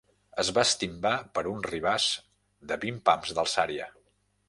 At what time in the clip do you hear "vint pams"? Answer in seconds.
2.87-3.39